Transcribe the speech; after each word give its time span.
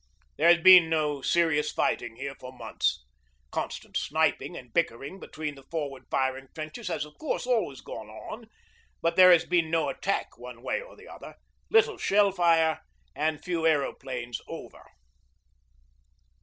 There 0.37 0.47
has 0.51 0.57
been 0.63 0.89
no 0.89 1.21
serious 1.21 1.71
fighting 1.71 2.15
here 2.15 2.33
for 2.33 2.51
months. 2.51 3.05
Constant 3.51 3.95
sniping 3.95 4.57
and 4.57 4.73
bickering 4.73 5.19
between 5.19 5.53
the 5.53 5.67
forward 5.69 6.05
firing 6.09 6.47
trenches 6.55 6.87
has, 6.87 7.05
of 7.05 7.19
course, 7.19 7.45
always 7.45 7.81
gone 7.81 8.09
on, 8.09 8.49
but 9.03 9.15
there 9.15 9.31
has 9.31 9.45
been 9.45 9.69
no 9.69 9.89
attack 9.89 10.39
one 10.39 10.63
way 10.63 10.81
or 10.81 10.95
the 10.95 11.07
other, 11.07 11.35
little 11.69 11.99
shell 11.99 12.31
fire, 12.31 12.79
and 13.15 13.43
few 13.43 13.67
aeroplanes 13.67 14.41
over. 14.47 14.85